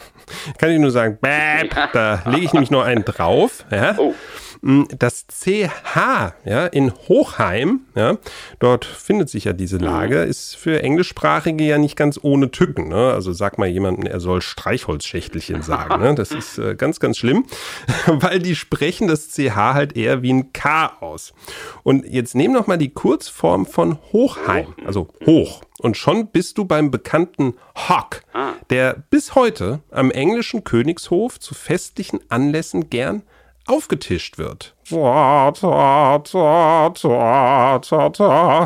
Kann 0.58 0.70
ich 0.70 0.78
nur 0.78 0.90
sagen, 0.90 1.18
bäb, 1.20 1.74
da 1.92 2.22
lege 2.26 2.44
ich 2.44 2.52
nämlich 2.52 2.70
noch 2.70 2.84
einen 2.84 3.04
drauf. 3.04 3.64
Ja? 3.70 3.94
Oh. 3.98 4.14
Hm, 4.64 4.88
das 4.98 5.26
CH 5.26 6.32
ja, 6.46 6.66
in 6.66 6.90
Hochheim, 7.06 7.80
ja, 7.94 8.16
dort 8.60 8.86
findet 8.86 9.28
sich 9.28 9.44
ja 9.44 9.52
diese 9.52 9.76
Lage, 9.76 10.22
ist 10.22 10.56
für 10.56 10.82
Englischsprachige 10.82 11.64
ja 11.64 11.76
nicht 11.76 11.96
ganz 11.96 12.18
ohne 12.22 12.50
Tücken. 12.50 12.88
Ne? 12.88 13.12
Also 13.12 13.34
sag 13.34 13.58
mal 13.58 13.68
jemanden, 13.68 14.06
er 14.06 14.20
soll 14.20 14.40
Streichholzschächtelchen 14.40 15.60
sagen. 15.60 16.00
Ne? 16.00 16.14
Das 16.14 16.30
ist 16.30 16.56
äh, 16.56 16.74
ganz, 16.76 16.98
ganz 16.98 17.18
schlimm, 17.18 17.44
weil 18.06 18.38
die 18.38 18.56
sprechen 18.56 19.06
das 19.06 19.28
CH 19.28 19.54
halt 19.54 19.98
eher 19.98 20.22
wie 20.22 20.32
ein 20.32 20.54
K 20.54 20.96
aus. 21.00 21.34
Und 21.82 22.06
jetzt 22.06 22.34
nehmen 22.34 22.54
noch 22.54 22.66
mal 22.66 22.78
die 22.78 22.94
Kurzform 22.94 23.66
von 23.66 23.98
Hochheim, 24.12 24.74
also 24.86 25.08
hoch. 25.26 25.60
Und 25.78 25.98
schon 25.98 26.28
bist 26.28 26.56
du 26.56 26.64
beim 26.64 26.90
bekannten 26.90 27.54
Hawk, 27.74 28.22
der 28.70 29.04
bis 29.10 29.34
heute 29.34 29.80
am 29.90 30.10
englischen 30.10 30.64
Königshof 30.64 31.38
zu 31.38 31.52
festlichen 31.52 32.20
Anlässen 32.30 32.88
gern 32.88 33.24
aufgetischt 33.66 34.38
wird. 34.38 34.74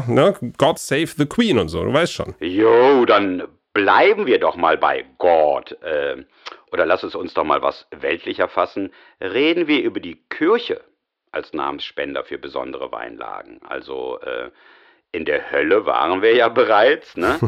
Ne? 0.08 0.34
God 0.58 0.78
save 0.78 1.08
the 1.16 1.26
Queen 1.26 1.58
und 1.58 1.68
so, 1.68 1.84
du 1.84 1.92
weißt 1.92 2.12
schon. 2.12 2.34
Jo, 2.40 3.04
dann 3.04 3.46
bleiben 3.72 4.26
wir 4.26 4.40
doch 4.40 4.56
mal 4.56 4.76
bei 4.76 5.04
God. 5.18 5.72
Äh, 5.82 6.24
oder 6.72 6.84
lass 6.84 7.02
es 7.02 7.14
uns 7.14 7.34
doch 7.34 7.44
mal 7.44 7.62
was 7.62 7.86
weltlicher 7.90 8.48
fassen. 8.48 8.92
Reden 9.20 9.68
wir 9.68 9.82
über 9.82 10.00
die 10.00 10.16
Kirche 10.28 10.80
als 11.30 11.52
Namensspender 11.52 12.24
für 12.24 12.38
besondere 12.38 12.90
Weinlagen. 12.90 13.60
Also 13.66 14.18
äh, 14.20 14.50
in 15.10 15.24
der 15.24 15.50
Hölle 15.50 15.86
waren 15.86 16.22
wir 16.22 16.34
ja 16.34 16.48
bereits, 16.48 17.16
ne? 17.16 17.38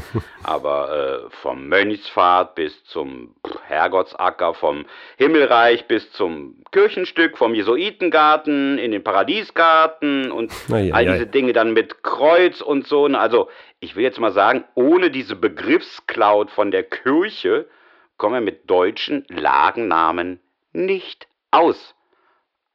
Aber 0.42 1.26
äh, 1.26 1.30
vom 1.42 1.68
Mönchspfad 1.68 2.54
bis 2.54 2.84
zum 2.84 3.34
Herrgottsacker, 3.66 4.54
vom 4.54 4.86
Himmelreich 5.18 5.86
bis 5.86 6.10
zum 6.12 6.62
Kirchenstück, 6.72 7.36
vom 7.36 7.54
Jesuitengarten 7.54 8.78
in 8.78 8.92
den 8.92 9.04
Paradiesgarten 9.04 10.32
und 10.32 10.52
ei, 10.72 10.92
all 10.92 11.08
ei. 11.08 11.12
diese 11.12 11.26
Dinge 11.26 11.52
dann 11.52 11.72
mit 11.72 12.02
Kreuz 12.02 12.60
und 12.60 12.86
so. 12.86 13.08
ne? 13.08 13.18
Also 13.18 13.48
ich 13.80 13.96
will 13.96 14.04
jetzt 14.04 14.20
mal 14.20 14.32
sagen, 14.32 14.64
ohne 14.74 15.10
diese 15.10 15.36
Begriffscloud 15.36 16.50
von 16.50 16.70
der 16.70 16.84
Kirche 16.84 17.68
kommen 18.16 18.34
wir 18.34 18.40
mit 18.40 18.70
deutschen 18.70 19.24
Lagennamen 19.28 20.40
nicht 20.72 21.26
aus. 21.50 21.94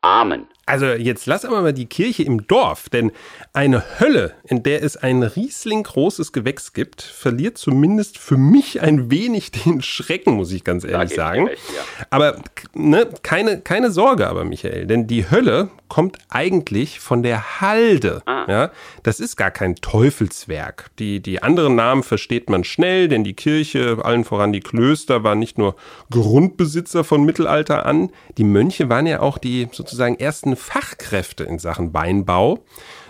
Amen. 0.01 0.47
Also 0.67 0.87
jetzt 0.87 1.27
lass 1.27 1.45
aber 1.45 1.61
mal 1.61 1.73
die 1.73 1.85
Kirche 1.85 2.23
im 2.23 2.47
Dorf, 2.47 2.89
denn 2.89 3.11
eine 3.53 3.83
Hölle, 3.99 4.33
in 4.45 4.63
der 4.63 4.81
es 4.81 4.97
ein 4.97 5.21
Riesling 5.21 5.83
großes 5.83 6.31
Gewächs 6.31 6.73
gibt, 6.73 7.03
verliert 7.03 7.59
zumindest 7.59 8.17
für 8.17 8.37
mich 8.37 8.81
ein 8.81 9.11
wenig 9.11 9.51
den 9.51 9.83
Schrecken, 9.83 10.33
muss 10.33 10.51
ich 10.51 10.63
ganz 10.63 10.83
ehrlich 10.83 11.13
sagen. 11.13 11.47
recht, 11.47 11.61
ja. 11.75 12.05
Aber 12.09 12.41
ne, 12.73 13.07
keine, 13.21 13.61
keine 13.61 13.91
Sorge 13.91 14.27
aber, 14.27 14.43
Michael, 14.43 14.87
denn 14.87 15.05
die 15.05 15.29
Hölle 15.29 15.69
kommt 15.87 16.17
eigentlich 16.29 16.99
von 16.99 17.21
der 17.21 17.61
Halde. 17.61 18.23
Ah. 18.25 18.45
Ja, 18.47 18.71
das 19.03 19.19
ist 19.19 19.35
gar 19.35 19.51
kein 19.51 19.75
Teufelswerk. 19.75 20.89
Die, 20.97 21.19
die 21.19 21.43
anderen 21.43 21.75
Namen 21.75 22.01
versteht 22.01 22.49
man 22.49 22.63
schnell, 22.63 23.07
denn 23.07 23.23
die 23.23 23.35
Kirche, 23.35 23.99
allen 24.01 24.23
voran 24.23 24.51
die 24.51 24.61
Klöster, 24.61 25.23
waren 25.23 25.39
nicht 25.39 25.57
nur 25.57 25.75
Grundbesitzer 26.09 27.03
von 27.03 27.23
Mittelalter 27.23 27.85
an, 27.85 28.09
die 28.37 28.43
Mönche 28.43 28.89
waren 28.89 29.05
ja 29.05 29.19
auch 29.19 29.37
die 29.37 29.67
sozusagen 29.71 30.15
ersten 30.15 30.54
Fachkräfte 30.55 31.43
in 31.43 31.59
Sachen 31.59 31.93
Weinbau. 31.93 32.63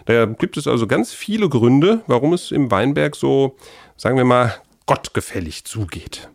Da 0.05 0.25
gibt 0.25 0.57
es 0.57 0.67
also 0.67 0.87
ganz 0.87 1.13
viele 1.13 1.49
Gründe, 1.49 2.01
warum 2.07 2.33
es 2.33 2.51
im 2.51 2.69
Weinberg 2.71 3.15
so, 3.15 3.55
sagen 3.97 4.17
wir 4.17 4.25
mal, 4.25 4.55
gottgefällig 4.85 5.65
zugeht. 5.65 6.29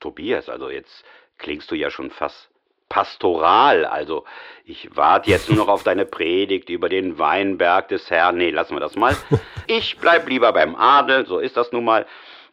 Tobias, 0.00 0.48
also 0.48 0.70
jetzt 0.70 1.04
klingst 1.38 1.70
du 1.70 1.74
ja 1.74 1.90
schon 1.90 2.10
fast 2.10 2.50
pastoral. 2.90 3.86
Also 3.86 4.24
ich 4.64 4.94
warte 4.94 5.30
jetzt 5.30 5.48
nur 5.48 5.58
noch 5.58 5.68
auf 5.68 5.82
deine 5.82 6.04
Predigt 6.04 6.68
über 6.68 6.90
den 6.90 7.18
Weinberg 7.18 7.88
des 7.88 8.10
Herrn. 8.10 8.36
Nee, 8.36 8.50
lassen 8.50 8.74
wir 8.74 8.80
das 8.80 8.96
mal. 8.96 9.16
Ich 9.66 9.98
bleib 9.98 10.28
lieber 10.28 10.52
beim 10.52 10.74
Adel, 10.74 11.26
so 11.26 11.38
ist 11.38 11.56
das 11.56 11.70
nun 11.70 11.84
mal. 11.84 12.04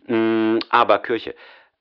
Mm, 0.05 0.59
Aber 0.69 0.99
Kirche, 0.99 1.33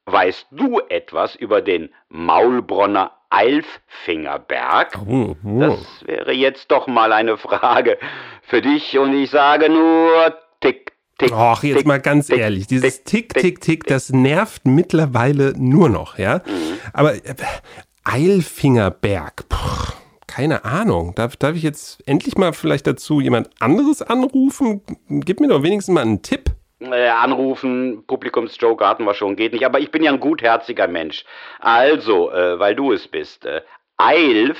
weißt 0.06 0.46
du 0.50 0.80
etwas 0.88 1.34
über 1.34 1.60
den 1.60 1.92
Maulbronner 2.08 3.15
Eilfingerberg? 3.30 4.98
Oh, 5.06 5.36
oh. 5.44 5.60
Das 5.60 5.78
wäre 6.04 6.32
jetzt 6.32 6.70
doch 6.70 6.86
mal 6.86 7.12
eine 7.12 7.36
Frage 7.36 7.98
für 8.42 8.62
dich 8.62 8.98
und 8.98 9.14
ich 9.14 9.30
sage 9.30 9.68
nur 9.68 10.34
tick, 10.60 10.92
tick. 11.18 11.32
Och, 11.32 11.62
jetzt 11.62 11.78
tick, 11.78 11.86
mal 11.86 12.00
ganz 12.00 12.28
tick, 12.28 12.38
ehrlich, 12.38 12.66
dieses 12.66 13.04
tick, 13.04 13.32
Tick, 13.34 13.42
Tick, 13.42 13.60
Tick, 13.60 13.84
das 13.86 14.10
nervt 14.10 14.66
mittlerweile 14.66 15.52
nur 15.56 15.88
noch, 15.88 16.18
ja. 16.18 16.42
Aber 16.92 17.14
äh, 17.14 17.34
Eilfingerberg, 18.04 19.48
puh, 19.48 19.92
keine 20.26 20.64
Ahnung. 20.64 21.14
Darf, 21.14 21.36
darf 21.36 21.56
ich 21.56 21.62
jetzt 21.62 22.06
endlich 22.06 22.36
mal 22.36 22.52
vielleicht 22.52 22.86
dazu 22.86 23.20
jemand 23.20 23.50
anderes 23.58 24.02
anrufen? 24.02 24.82
Gib 25.08 25.40
mir 25.40 25.48
doch 25.48 25.62
wenigstens 25.62 25.94
mal 25.94 26.02
einen 26.02 26.22
Tipp. 26.22 26.55
Äh, 26.78 27.08
anrufen, 27.08 28.04
Publikumsjoke 28.06 28.86
hatten 28.86 29.04
wir 29.04 29.14
schon, 29.14 29.36
geht 29.36 29.52
nicht. 29.52 29.64
Aber 29.64 29.80
ich 29.80 29.90
bin 29.90 30.02
ja 30.02 30.12
ein 30.12 30.20
gutherziger 30.20 30.88
Mensch. 30.88 31.24
Also, 31.58 32.30
äh, 32.30 32.58
weil 32.58 32.74
du 32.74 32.92
es 32.92 33.08
bist. 33.08 33.46
Äh, 33.46 33.62
Eilf 33.96 34.58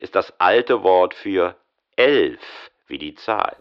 ist 0.00 0.16
das 0.16 0.32
alte 0.38 0.82
Wort 0.82 1.14
für 1.14 1.54
elf, 1.96 2.40
wie 2.88 2.98
die 2.98 3.14
Zahl. 3.14 3.56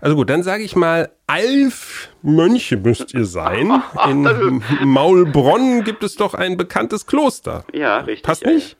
Also 0.00 0.16
gut, 0.16 0.30
dann 0.30 0.42
sage 0.42 0.62
ich 0.62 0.76
mal, 0.76 1.10
elf 1.26 2.10
Mönche 2.22 2.76
müsst 2.76 3.12
ihr 3.14 3.24
sein. 3.24 3.82
In 4.08 4.62
Maulbronn 4.84 5.84
gibt 5.84 6.02
es 6.02 6.16
doch 6.16 6.34
ein 6.34 6.56
bekanntes 6.56 7.06
Kloster. 7.06 7.64
Ja, 7.72 7.98
richtig. 7.98 8.22
Passt 8.22 8.42
ja, 8.42 8.48
ja. 8.48 8.54
nicht? 8.54 8.76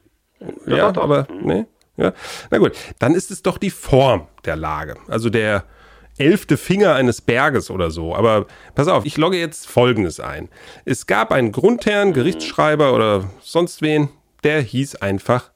Ja, 0.66 0.92
doch. 0.92 1.02
aber 1.02 1.26
ne? 1.30 1.66
Ja. 1.96 2.12
Na 2.50 2.58
gut, 2.58 2.72
dann 2.98 3.14
ist 3.14 3.30
es 3.30 3.42
doch 3.42 3.58
die 3.58 3.70
Form 3.70 4.28
der 4.44 4.56
Lage. 4.56 4.96
Also 5.08 5.28
der 5.30 5.64
elfte 6.18 6.56
Finger 6.56 6.94
eines 6.94 7.20
Berges 7.20 7.70
oder 7.70 7.90
so. 7.90 8.14
Aber 8.14 8.46
pass 8.74 8.88
auf, 8.88 9.04
ich 9.04 9.16
logge 9.16 9.38
jetzt 9.38 9.68
Folgendes 9.68 10.20
ein. 10.20 10.48
Es 10.84 11.06
gab 11.06 11.32
einen 11.32 11.52
Grundherrn, 11.52 12.12
Gerichtsschreiber 12.12 12.94
oder 12.94 13.30
sonst 13.40 13.82
wen, 13.82 14.08
der 14.44 14.60
hieß 14.60 14.96
einfach 14.96 15.50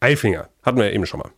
Eifinger. 0.00 0.48
Hatten 0.62 0.78
wir 0.78 0.86
ja 0.86 0.92
eben 0.92 1.06
schon 1.06 1.20
mal. 1.20 1.30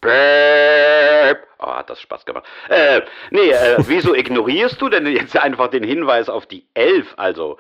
Oh, 1.65 1.75
hat 1.75 1.89
das 1.89 2.01
Spaß 2.01 2.27
gemacht. 2.27 2.45
Äh, 2.69 3.01
nee, 3.31 3.51
äh, 3.51 3.77
wieso 3.87 4.15
ignorierst 4.15 4.81
du 4.81 4.89
denn 4.89 5.07
jetzt 5.07 5.37
einfach 5.37 5.69
den 5.69 5.85
Hinweis 5.85 6.29
auf 6.29 6.47
die 6.47 6.67
Elf? 6.75 7.15
Also, 7.17 7.59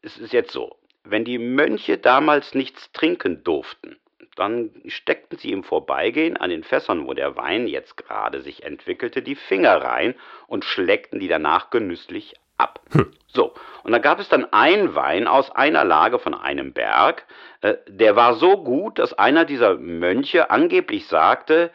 es 0.00 0.16
ist 0.16 0.32
jetzt 0.32 0.52
so, 0.52 0.76
wenn 1.04 1.24
die 1.24 1.38
Mönche 1.38 1.98
damals 1.98 2.54
nichts 2.54 2.90
trinken 2.92 3.44
durften, 3.44 3.96
dann 4.36 4.70
steckten 4.86 5.38
sie 5.38 5.52
im 5.52 5.64
Vorbeigehen 5.64 6.36
an 6.36 6.50
den 6.50 6.64
Fässern, 6.64 7.06
wo 7.06 7.14
der 7.14 7.36
Wein 7.36 7.66
jetzt 7.66 7.96
gerade 7.96 8.40
sich 8.40 8.64
entwickelte, 8.64 9.22
die 9.22 9.34
Finger 9.34 9.82
rein 9.82 10.14
und 10.46 10.64
schleckten 10.64 11.20
die 11.20 11.28
danach 11.28 11.70
genüsslich 11.70 12.34
ab. 12.58 12.80
So, 13.34 13.54
und 13.82 13.92
da 13.92 13.98
gab 13.98 14.20
es 14.20 14.28
dann 14.28 14.52
einen 14.52 14.94
Wein 14.94 15.26
aus 15.26 15.50
einer 15.50 15.84
Lage 15.84 16.18
von 16.18 16.34
einem 16.34 16.74
Berg, 16.74 17.26
äh, 17.62 17.76
der 17.88 18.14
war 18.14 18.34
so 18.34 18.62
gut, 18.62 18.98
dass 18.98 19.14
einer 19.14 19.46
dieser 19.46 19.76
Mönche 19.76 20.50
angeblich 20.50 21.06
sagte, 21.06 21.70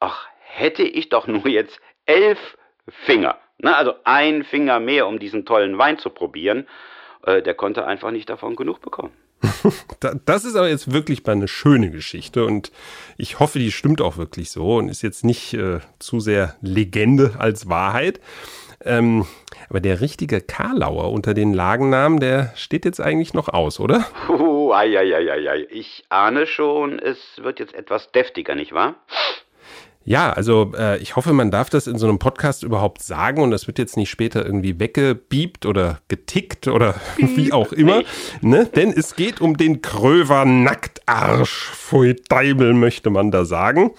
ach, 0.00 0.26
hätte 0.40 0.82
ich 0.82 1.08
doch 1.08 1.28
nur 1.28 1.46
jetzt 1.46 1.80
elf 2.06 2.58
Finger, 2.88 3.38
ne, 3.58 3.76
also 3.76 3.94
ein 4.02 4.42
Finger 4.42 4.80
mehr, 4.80 5.06
um 5.06 5.20
diesen 5.20 5.46
tollen 5.46 5.78
Wein 5.78 5.98
zu 5.98 6.10
probieren, 6.10 6.66
äh, 7.24 7.40
der 7.40 7.54
konnte 7.54 7.86
einfach 7.86 8.10
nicht 8.10 8.28
davon 8.28 8.56
genug 8.56 8.80
bekommen. 8.80 9.12
Da, 10.00 10.14
das 10.24 10.44
ist 10.44 10.56
aber 10.56 10.68
jetzt 10.68 10.92
wirklich 10.92 11.24
mal 11.24 11.32
eine 11.32 11.48
schöne 11.48 11.90
Geschichte 11.90 12.44
und 12.44 12.72
ich 13.18 13.38
hoffe, 13.38 13.58
die 13.58 13.72
stimmt 13.72 14.00
auch 14.00 14.16
wirklich 14.16 14.50
so 14.50 14.76
und 14.76 14.88
ist 14.88 15.02
jetzt 15.02 15.24
nicht 15.24 15.54
äh, 15.54 15.80
zu 15.98 16.20
sehr 16.20 16.56
Legende 16.62 17.34
als 17.38 17.68
Wahrheit. 17.68 18.20
Ähm, 18.82 19.26
aber 19.68 19.80
der 19.80 20.00
richtige 20.00 20.40
Karlauer 20.40 21.12
unter 21.12 21.34
den 21.34 21.52
Lagennamen, 21.52 22.18
der 22.18 22.52
steht 22.56 22.84
jetzt 22.86 23.00
eigentlich 23.00 23.34
noch 23.34 23.48
aus, 23.48 23.78
oder? 23.78 24.06
Puh, 24.26 24.72
ei, 24.72 24.98
ei, 24.98 25.14
ei, 25.14 25.32
ei, 25.32 25.50
ei. 25.50 25.66
Ich 25.70 26.04
ahne 26.08 26.46
schon, 26.46 26.98
es 26.98 27.18
wird 27.42 27.60
jetzt 27.60 27.74
etwas 27.74 28.10
deftiger, 28.12 28.54
nicht 28.54 28.72
wahr? 28.72 28.94
Ja, 30.04 30.32
also 30.32 30.72
äh, 30.78 30.98
ich 30.98 31.16
hoffe, 31.16 31.32
man 31.34 31.50
darf 31.50 31.68
das 31.68 31.86
in 31.86 31.98
so 31.98 32.08
einem 32.08 32.18
Podcast 32.18 32.62
überhaupt 32.62 33.02
sagen 33.02 33.42
und 33.42 33.50
das 33.50 33.66
wird 33.66 33.78
jetzt 33.78 33.98
nicht 33.98 34.08
später 34.08 34.44
irgendwie 34.44 34.80
weggebiebt 34.80 35.66
oder 35.66 36.00
getickt 36.08 36.68
oder 36.68 36.94
wie 37.18 37.52
auch 37.52 37.72
immer. 37.72 38.02
Ne? 38.40 38.66
Denn 38.74 38.92
es 38.92 39.14
geht 39.14 39.40
um 39.40 39.56
den 39.56 39.82
Kröver 39.82 40.46
Nacktarsch. 40.46 41.70
Pfui 41.74 42.16
Deibel 42.28 42.72
möchte 42.72 43.10
man 43.10 43.30
da 43.30 43.44
sagen. 43.44 43.90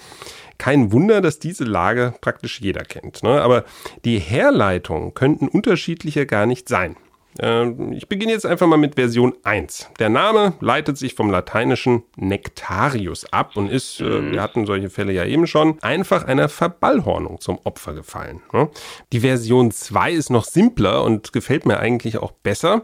Kein 0.58 0.92
Wunder, 0.92 1.22
dass 1.22 1.40
diese 1.40 1.64
Lage 1.64 2.14
praktisch 2.22 2.62
jeder 2.62 2.84
kennt. 2.84 3.24
Ne? 3.24 3.42
Aber 3.42 3.64
die 4.04 4.20
Herleitungen 4.20 5.14
könnten 5.14 5.48
unterschiedlicher 5.48 6.26
gar 6.26 6.46
nicht 6.46 6.68
sein. 6.68 6.96
Ähm, 7.40 7.94
Ich 7.94 8.08
beginne 8.08 8.32
jetzt 8.32 8.46
einfach 8.46 8.68
mal 8.68 8.78
mit 8.78 8.96
Version 8.96 9.34
1. 9.44 9.90
Der 10.00 10.10
Name 10.10 10.54
leitet 10.60 10.98
sich 10.98 11.16
vom 11.16 11.30
lateinischen 11.30 12.04
Nectarius 12.18 13.32
ab 13.32 13.56
und 13.56 13.70
ist, 13.70 14.02
äh, 14.02 14.32
wir 14.32 14.42
hatten 14.42 14.66
solche 14.66 14.90
Fälle 14.90 15.14
ja 15.14 15.26
eben 15.26 15.48
schon, 15.48 15.78
einfach 15.82 16.26
einer 16.26 16.50
Verballhornung 16.50 17.40
zum 17.40 17.60
Opfer 17.64 17.94
gefallen. 17.94 18.42
ne? 18.52 18.70
Die 19.14 19.22
Version 19.22 19.72
2 19.72 20.12
ist 20.12 20.30
noch 20.30 20.46
simpler 20.46 21.04
und 21.04 21.34
gefällt 21.34 21.66
mir 21.66 21.80
eigentlich 21.80 22.18
auch 22.18 22.32
besser, 22.32 22.84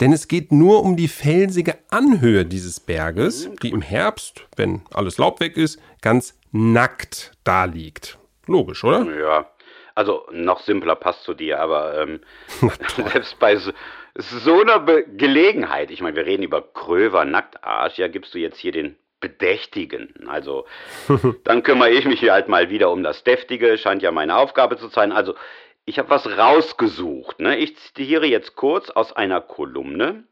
denn 0.00 0.12
es 0.12 0.28
geht 0.28 0.52
nur 0.52 0.82
um 0.82 0.96
die 0.96 1.08
felsige 1.08 1.76
Anhöhe 1.90 2.44
dieses 2.44 2.80
Berges, 2.80 3.48
die 3.62 3.70
im 3.70 3.82
Herbst, 3.82 4.46
wenn 4.56 4.82
alles 4.92 5.18
Laub 5.18 5.40
weg 5.40 5.56
ist, 5.56 5.78
ganz 6.02 6.34
nackt 6.52 7.32
da 7.44 7.64
liegt. 7.64 8.18
Logisch, 8.46 8.84
oder? 8.84 9.06
Ja, 9.18 9.46
also 9.94 10.26
noch 10.32 10.60
simpler 10.60 10.96
passt 10.96 11.24
zu 11.24 11.34
dir, 11.34 11.60
aber 11.60 11.98
ähm, 12.00 12.20
selbst 13.12 13.38
bei 13.38 13.56
so, 13.56 13.72
so 14.16 14.60
einer 14.60 14.80
Be 14.80 15.04
Gelegenheit, 15.16 15.90
ich 15.90 16.00
meine, 16.00 16.16
wir 16.16 16.26
reden 16.26 16.42
über 16.42 16.62
Kröver 16.62 17.24
Nacktarsch, 17.24 17.98
ja, 17.98 18.08
gibst 18.08 18.34
du 18.34 18.38
jetzt 18.38 18.58
hier 18.58 18.72
den 18.72 18.96
Bedächtigen. 19.20 20.28
Also 20.28 20.66
dann 21.44 21.62
kümmere 21.62 21.90
ich 21.90 22.04
mich 22.04 22.20
hier 22.20 22.32
halt 22.32 22.48
mal 22.48 22.68
wieder 22.68 22.90
um 22.90 23.02
das 23.02 23.24
Deftige, 23.24 23.78
scheint 23.78 24.02
ja 24.02 24.10
meine 24.10 24.36
Aufgabe 24.36 24.76
zu 24.76 24.88
sein. 24.88 25.12
Also 25.12 25.34
ich 25.86 25.98
habe 25.98 26.10
was 26.10 26.26
rausgesucht. 26.26 27.40
Ne? 27.40 27.56
Ich 27.56 27.76
zitiere 27.78 28.26
jetzt 28.26 28.54
kurz 28.56 28.90
aus 28.90 29.12
einer 29.12 29.40
Kolumne 29.40 30.24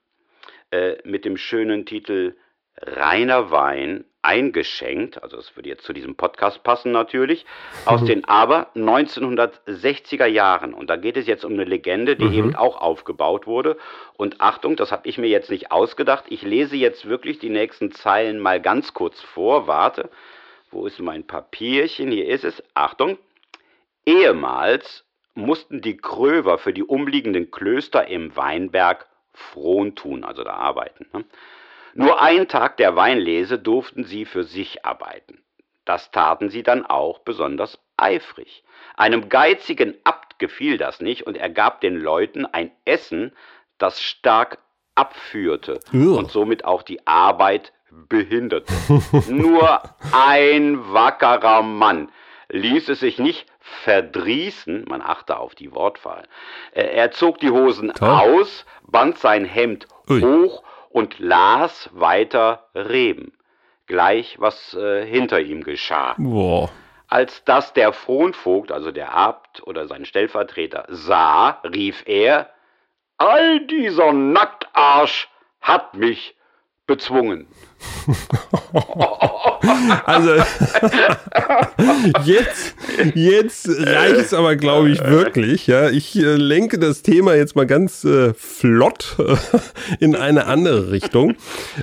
äh, 0.71 0.97
mit 1.05 1.25
dem 1.25 1.37
schönen 1.37 1.87
Titel 1.87 2.37
Reiner 2.77 3.51
Wein 3.51 4.05
eingeschenkt, 4.23 5.21
also 5.23 5.37
das 5.37 5.57
würde 5.57 5.69
jetzt 5.69 5.85
zu 5.85 5.93
diesem 5.93 6.15
Podcast 6.15 6.63
passen 6.63 6.93
natürlich, 6.93 7.45
aus 7.85 8.05
den 8.05 8.25
aber 8.25 8.69
1960er 8.77 10.27
Jahren. 10.27 10.75
Und 10.75 10.89
da 10.91 10.97
geht 10.97 11.17
es 11.17 11.27
jetzt 11.27 11.45
um 11.45 11.53
eine 11.53 11.65
Legende, 11.65 12.15
die 12.15 12.27
mhm. 12.27 12.35
eben 12.35 12.57
auch 12.57 12.81
aufgebaut 12.81 13.49
wurde. 13.49 13.77
Und 14.15 14.41
Achtung, 14.41 14.77
das 14.77 14.93
habe 14.93 15.09
ich 15.09 15.19
mir 15.19 15.27
jetzt 15.27 15.51
nicht 15.51 15.73
ausgedacht. 15.73 16.25
Ich 16.29 16.43
lese 16.43 16.77
jetzt 16.77 17.09
wirklich 17.09 17.41
die 17.41 17.51
nächsten 17.51 17.91
Zeilen 17.91 18.39
mal 18.39 18.61
ganz 18.61 18.95
kurz 18.95 19.21
vor. 19.21 19.67
Warte, 19.67 20.09
wo 20.71 20.87
ist 20.87 21.01
mein 21.01 21.27
Papierchen? 21.27 22.13
Hier 22.13 22.29
ist 22.29 22.45
es. 22.45 22.63
Achtung. 22.75 23.19
Ehemals 24.07 25.05
mussten 25.35 25.81
die 25.81 25.97
Kröver 25.97 26.59
für 26.59 26.73
die 26.73 26.85
umliegenden 26.85 27.51
Klöster 27.51 28.07
im 28.07 28.37
Weinberg 28.37 29.07
fron 29.33 29.95
tun, 29.95 30.25
also 30.25 30.45
da 30.45 30.55
arbeiten. 30.55 31.07
Ne? 31.13 31.25
Nur 31.95 32.23
einen 32.23 32.49
Tag 32.49 32.77
der 32.77 32.97
Weinlese 32.97 33.59
durften 33.59 34.05
sie 34.05 34.25
für 34.25 34.45
sich 34.45 34.85
arbeiten. 34.85 35.43
Das 35.85 36.11
taten 36.11 36.49
sie 36.49 36.63
dann 36.63 36.87
auch 36.87 37.21
besonders 37.21 37.79
eifrig. 37.97 38.65
Einem 38.97 39.29
geizigen 39.29 39.95
Abt 40.05 40.39
gefiel 40.39 40.79
das 40.79 41.01
nicht 41.01 41.27
und 41.27 41.37
er 41.37 41.51
gab 41.51 41.81
den 41.81 41.97
Leuten 41.97 42.47
ein 42.47 42.71
Essen, 42.85 43.33
das 43.79 44.01
stark 44.01 44.59
abführte 44.95 45.81
ja. 45.93 46.11
und 46.11 46.31
somit 46.31 46.65
auch 46.65 46.83
die 46.83 47.07
Arbeit 47.07 47.73
behinderte. 47.91 48.73
Nur 49.29 49.83
ein 50.13 50.93
wackerer 50.93 51.63
Mann 51.63 52.11
ließ 52.49 52.91
es 52.91 53.01
sich 53.01 53.19
nicht 53.19 53.47
verdrießen, 53.61 54.85
man 54.89 55.01
achte 55.01 55.39
auf 55.39 55.55
die 55.55 55.75
Wortwahl. 55.75 56.25
Äh, 56.73 56.95
er 56.95 57.11
zog 57.11 57.39
die 57.39 57.51
Hosen 57.51 57.93
Toll. 57.95 58.09
aus, 58.09 58.67
band 58.87 59.19
sein 59.19 59.45
Hemd 59.45 59.87
Ui. 60.09 60.21
hoch 60.21 60.63
und 60.93 61.19
las 61.19 61.91
weiter 61.93 62.69
Reben. 62.75 63.33
Gleich, 63.87 64.37
was 64.39 64.75
äh, 64.75 65.05
hinter 65.05 65.41
ihm 65.41 65.65
geschah. 65.65 66.15
Boah. 66.19 66.71
Als 67.09 67.45
das 67.45 67.73
der 67.75 67.93
Fronvogt, 67.93 68.73
also 68.73 68.91
der 68.91 69.13
Abt 69.13 69.67
oder 69.67 69.87
sein 69.87 70.05
Stellvertreter, 70.05 70.87
sah, 70.89 71.61
rief 71.65 72.05
er, 72.07 72.49
All 73.19 73.67
dieser 73.67 74.13
Nacktarsch 74.13 75.29
hat 75.61 75.95
mich 75.95 76.35
bezwungen. 76.87 77.47
also 80.05 80.35
jetzt, 82.25 82.75
jetzt 83.15 83.69
reicht 83.69 84.17
es 84.17 84.35
aber, 84.35 84.57
glaube 84.57 84.91
ich, 84.91 85.03
wirklich. 85.03 85.67
Ja, 85.67 85.91
ich 85.91 86.17
äh, 86.17 86.37
lenke 86.37 86.79
das 86.79 87.03
Thema 87.03 87.35
jetzt 87.35 87.57
mal 87.57 87.67
ganz 87.67 88.05
äh, 88.05 88.35
flott 88.35 89.17
äh, 89.19 89.37
in 90.01 90.15
eine 90.17 90.47
andere 90.47 90.91
Richtung, 90.91 91.35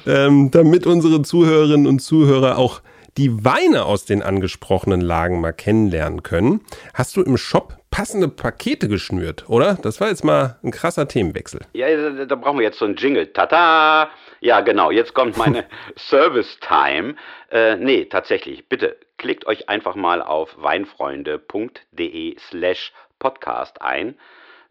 ähm, 0.05 0.51
damit 0.51 0.85
unsere 0.85 1.21
Zuhörerinnen 1.21 1.87
und 1.87 1.99
Zuhörer 1.99 2.57
auch 2.57 2.81
die 3.19 3.43
Weine 3.43 3.83
aus 3.83 4.05
den 4.05 4.23
angesprochenen 4.23 5.01
Lagen 5.01 5.41
mal 5.41 5.51
kennenlernen 5.51 6.23
können. 6.23 6.61
Hast 6.93 7.17
du 7.17 7.21
im 7.21 7.35
Shop 7.35 7.73
passende 7.91 8.29
Pakete 8.29 8.87
geschnürt, 8.87 9.49
oder? 9.49 9.77
Das 9.81 9.99
war 9.99 10.07
jetzt 10.07 10.23
mal 10.23 10.57
ein 10.63 10.71
krasser 10.71 11.05
Themenwechsel. 11.05 11.59
Ja, 11.73 12.25
da 12.25 12.35
brauchen 12.35 12.59
wir 12.59 12.65
jetzt 12.65 12.79
so 12.79 12.85
einen 12.85 12.95
Jingle. 12.95 13.33
Tada! 13.33 14.09
Ja, 14.39 14.61
genau, 14.61 14.89
jetzt 14.89 15.13
kommt 15.13 15.35
meine 15.35 15.65
Service-Time. 15.97 17.15
Äh, 17.51 17.75
nee, 17.75 18.05
tatsächlich, 18.05 18.69
bitte 18.69 18.95
klickt 19.17 19.45
euch 19.47 19.67
einfach 19.67 19.95
mal 19.95 20.21
auf 20.21 20.55
weinfreunde.de 20.57 22.37
slash 22.39 22.93
podcast 23.19 23.81
ein. 23.81 24.17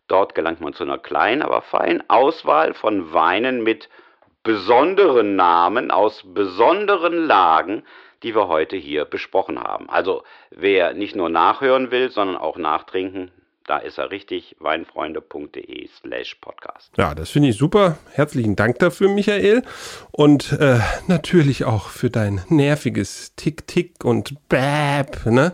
Dort 0.06 0.34
gelangt 0.34 0.62
man 0.62 0.72
zu 0.72 0.84
einer 0.84 0.96
kleinen, 0.96 1.42
aber 1.42 1.60
feinen 1.60 2.02
Auswahl 2.08 2.72
von 2.72 3.12
Weinen 3.12 3.62
mit 3.62 3.90
besonderen 4.42 5.36
Namen 5.36 5.90
aus 5.90 6.22
besonderen 6.24 7.26
Lagen, 7.26 7.82
die 8.22 8.34
wir 8.34 8.48
heute 8.48 8.76
hier 8.76 9.04
besprochen 9.04 9.58
haben. 9.58 9.88
Also 9.88 10.22
wer 10.50 10.92
nicht 10.92 11.14
nur 11.14 11.28
nachhören 11.28 11.90
will, 11.90 12.10
sondern 12.10 12.36
auch 12.36 12.56
nachtrinken, 12.56 13.30
da 13.68 13.76
ist 13.76 13.98
er 13.98 14.10
richtig, 14.10 14.56
weinfreunde.de 14.60 15.88
slash 15.88 16.36
podcast. 16.36 16.90
Ja, 16.96 17.14
das 17.14 17.28
finde 17.28 17.50
ich 17.50 17.58
super. 17.58 17.98
Herzlichen 18.12 18.56
Dank 18.56 18.78
dafür, 18.78 19.10
Michael. 19.10 19.62
Und 20.10 20.52
äh, 20.52 20.78
natürlich 21.06 21.64
auch 21.64 21.88
für 21.88 22.08
dein 22.08 22.40
nerviges 22.48 23.34
Tick-Tick 23.36 24.04
und 24.04 24.48
Bäb, 24.48 25.26
ne? 25.26 25.52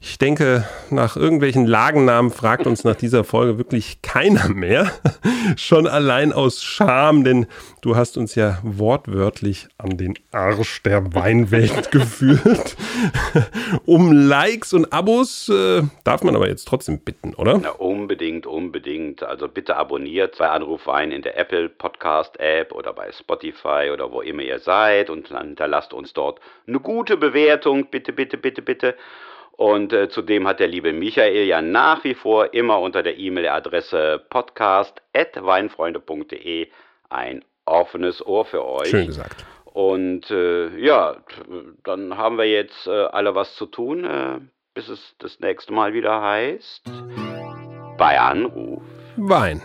Ich 0.00 0.16
denke, 0.18 0.64
nach 0.90 1.16
irgendwelchen 1.16 1.66
Lagennamen 1.66 2.30
fragt 2.30 2.66
uns 2.68 2.84
nach 2.84 2.94
dieser 2.94 3.24
Folge 3.24 3.58
wirklich 3.58 4.00
keiner 4.00 4.48
mehr. 4.48 4.92
Schon 5.56 5.88
allein 5.88 6.32
aus 6.32 6.62
Scham, 6.62 7.24
denn 7.24 7.46
du 7.80 7.96
hast 7.96 8.16
uns 8.16 8.36
ja 8.36 8.58
wortwörtlich 8.62 9.66
an 9.76 9.96
den 9.96 10.14
Arsch 10.30 10.82
der 10.84 11.14
Weinwelt 11.14 11.90
geführt. 11.90 12.76
um 13.86 14.12
Likes 14.12 14.72
und 14.72 14.92
Abos 14.92 15.48
äh, 15.48 15.82
darf 16.04 16.22
man 16.22 16.36
aber 16.36 16.48
jetzt 16.48 16.68
trotzdem 16.68 17.00
bitten, 17.00 17.34
oder? 17.34 17.58
Na, 17.58 17.70
unbedingt, 17.70 18.46
unbedingt. 18.46 19.24
Also 19.24 19.48
bitte 19.48 19.76
abonniert 19.76 20.38
bei 20.38 20.48
Anruf 20.48 20.86
Wein 20.86 21.10
in 21.10 21.22
der 21.22 21.36
Apple 21.36 21.68
Podcast 21.68 22.38
App 22.38 22.72
oder 22.72 22.92
bei 22.92 23.10
Spotify 23.10 23.90
oder 23.92 24.12
wo 24.12 24.20
immer 24.20 24.42
ihr 24.42 24.60
seid 24.60 25.10
und 25.10 25.30
dann 25.32 25.48
hinterlasst 25.48 25.92
uns 25.92 26.12
dort 26.12 26.40
eine 26.68 26.78
gute 26.78 27.16
Bewertung. 27.16 27.86
Bitte, 27.90 28.12
bitte, 28.12 28.36
bitte, 28.36 28.62
bitte. 28.62 28.94
Und 29.58 29.92
äh, 29.92 30.08
zudem 30.08 30.46
hat 30.46 30.60
der 30.60 30.68
liebe 30.68 30.92
Michael 30.92 31.44
ja 31.44 31.60
nach 31.60 32.04
wie 32.04 32.14
vor 32.14 32.54
immer 32.54 32.78
unter 32.78 33.02
der 33.02 33.18
E-Mail-Adresse 33.18 34.24
podcast.weinfreunde.de 34.30 36.68
ein 37.10 37.44
offenes 37.64 38.24
Ohr 38.24 38.44
für 38.44 38.64
euch. 38.64 38.90
Schön 38.90 39.08
gesagt. 39.08 39.44
Und 39.64 40.30
äh, 40.30 40.68
ja, 40.78 41.16
dann 41.82 42.16
haben 42.16 42.38
wir 42.38 42.48
jetzt 42.48 42.86
äh, 42.86 42.90
alle 42.90 43.34
was 43.34 43.56
zu 43.56 43.66
tun, 43.66 44.04
äh, 44.04 44.38
bis 44.74 44.88
es 44.88 45.16
das 45.18 45.40
nächste 45.40 45.72
Mal 45.72 45.92
wieder 45.92 46.22
heißt. 46.22 46.88
Bei 47.96 48.20
Anruf. 48.20 48.84
Wein. 49.16 49.60